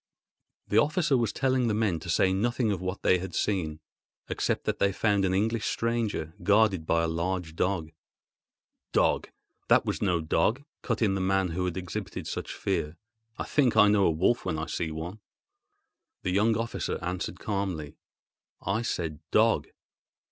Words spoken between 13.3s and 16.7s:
"I think I know a wolf when I see one." The young